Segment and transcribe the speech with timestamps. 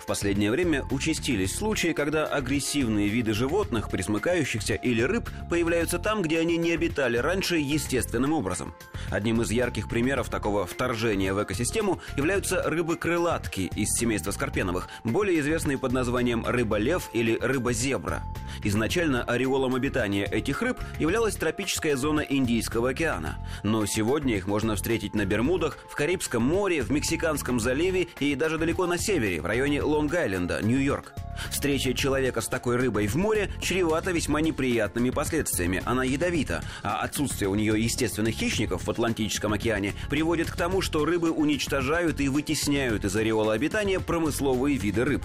[0.00, 6.38] В последнее время участились случаи, когда агрессивные виды животных, присмыкающихся или рыб, появляются там, где
[6.38, 8.74] они не обитали раньше естественным образом.
[9.10, 15.78] Одним из ярких примеров такого вторжения в экосистему являются рыбы-крылатки из семейства скорпеновых, более известные
[15.78, 18.22] под названием рыба-лев или рыба-зебра.
[18.64, 25.14] Изначально ореолом обитания этих рыб являлась тропическая зона Индийского океана, но сегодня их можно встретить
[25.14, 29.82] на Бермудах, в Карибском море, в Мексиканском заливе и даже далеко на севере, в районе
[29.86, 31.14] Лонг-Айленда, Нью-Йорк.
[31.50, 35.82] Встреча человека с такой рыбой в море чревата весьма неприятными последствиями.
[35.84, 41.04] Она ядовита, а отсутствие у нее естественных хищников в Атлантическом океане приводит к тому, что
[41.04, 45.24] рыбы уничтожают и вытесняют из ореола обитания промысловые виды рыб.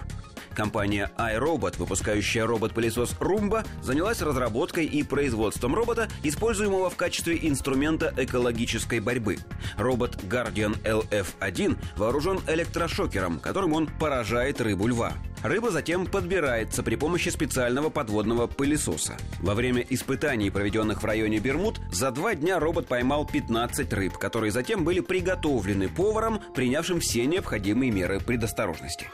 [0.55, 8.99] Компания iRobot, выпускающая робот-пылесос Roomba, занялась разработкой и производством робота, используемого в качестве инструмента экологической
[8.99, 9.37] борьбы.
[9.77, 15.13] Робот Guardian LF1 вооружен электрошокером, которым он поражает рыбу льва.
[15.43, 19.17] Рыба затем подбирается при помощи специального подводного пылесоса.
[19.39, 24.51] Во время испытаний, проведенных в районе Бермуд, за два дня робот поймал 15 рыб, которые
[24.51, 29.07] затем были приготовлены поваром, принявшим все необходимые меры предосторожности.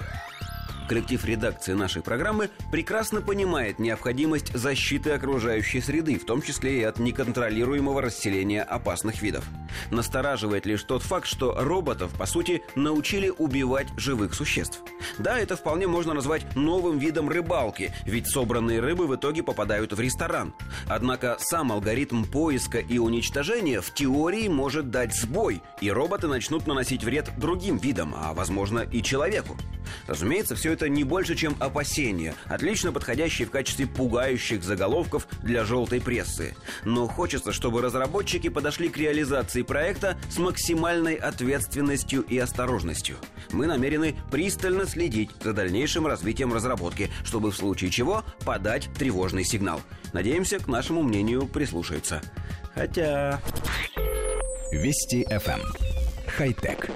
[0.88, 6.98] Коллектив редакции нашей программы прекрасно понимает необходимость защиты окружающей среды, в том числе и от
[6.98, 9.44] неконтролируемого расселения опасных видов.
[9.92, 14.82] Настораживает лишь тот факт, что роботов, по сути, научили убивать живых существ.
[15.18, 20.00] Да, это вполне можно назвать новым видом рыбалки, ведь собранные рыбы в итоге попадают в
[20.00, 20.54] ресторан.
[20.88, 27.04] Однако сам алгоритм поиска и уничтожения в теории может дать сбой, и роботы начнут наносить
[27.04, 29.58] вред другим видам, а возможно и человеку.
[30.08, 36.00] Разумеется, все это не больше, чем опасения, отлично подходящие в качестве пугающих заголовков для желтой
[36.02, 36.56] прессы.
[36.86, 43.18] Но хочется, чтобы разработчики подошли к реализации проекта с максимальной ответственностью и осторожностью.
[43.52, 49.82] Мы намерены пристально следить за дальнейшим развитием разработки, чтобы в случае чего подать тревожный сигнал.
[50.14, 52.22] Надеемся, к нашему мнению прислушаются.
[52.76, 53.42] Хотя...
[54.72, 55.62] Вести FM.
[55.62, 55.62] Эм.
[56.28, 56.90] Хай-тек.